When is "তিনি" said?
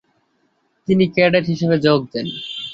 0.87-1.05